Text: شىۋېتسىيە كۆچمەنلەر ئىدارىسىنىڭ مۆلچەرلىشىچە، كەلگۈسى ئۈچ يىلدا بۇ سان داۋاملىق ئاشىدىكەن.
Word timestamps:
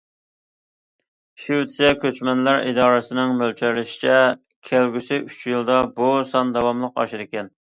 شىۋېتسىيە 1.43 1.91
كۆچمەنلەر 2.05 2.63
ئىدارىسىنىڭ 2.69 3.35
مۆلچەرلىشىچە، 3.43 4.17
كەلگۈسى 4.71 5.21
ئۈچ 5.29 5.39
يىلدا 5.53 5.79
بۇ 6.01 6.11
سان 6.33 6.57
داۋاملىق 6.59 6.99
ئاشىدىكەن. 7.05 7.55